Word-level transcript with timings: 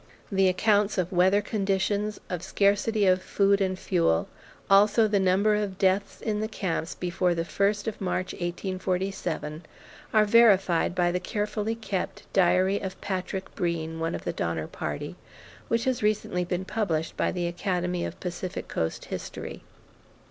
The 0.31 0.47
accounts 0.47 0.97
of 0.97 1.11
weather 1.11 1.43
conditions, 1.43 2.19
of 2.27 2.41
scarcity 2.41 3.05
of 3.05 3.21
food 3.21 3.61
and 3.61 3.77
fuel, 3.77 4.27
also 4.67 5.07
the 5.07 5.19
number 5.19 5.53
of 5.53 5.77
deaths 5.77 6.21
in 6.21 6.39
the 6.39 6.47
camps 6.47 6.95
before 6.95 7.35
the 7.35 7.45
first 7.45 7.87
of 7.87 8.01
March, 8.01 8.33
1847, 8.33 9.63
are 10.11 10.25
verified 10.25 10.95
by 10.95 11.11
the 11.11 11.19
carefully 11.19 11.75
kept 11.75 12.23
"Diary 12.33 12.79
of 12.81 12.99
Patrick 12.99 13.53
Breen, 13.53 13.99
One 13.99 14.15
of 14.15 14.23
the 14.23 14.33
Donner 14.33 14.65
Party," 14.65 15.17
which 15.67 15.83
has 15.83 16.01
recently 16.01 16.45
been 16.45 16.65
published 16.65 17.15
by 17.15 17.31
the 17.31 17.45
Academy 17.45 18.03
of 18.03 18.19
Pacific 18.19 18.67
Coast 18.67 19.05
History. 19.05 19.61